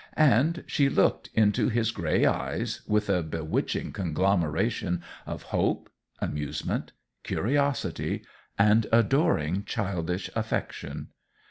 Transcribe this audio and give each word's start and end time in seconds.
and 0.17 0.63
she 0.65 0.89
looked 0.89 1.29
into 1.35 1.69
his 1.69 1.91
gray 1.91 2.25
eyes 2.25 2.81
with 2.87 3.07
a 3.07 3.21
bewitching 3.21 3.91
conglomeration 3.93 5.03
of 5.27 5.43
hope, 5.53 5.91
amusement, 6.19 6.91
curiosity 7.21 8.23
and 8.57 8.87
adoring 8.91 9.63
childish 9.63 10.27
affection. 10.35 11.09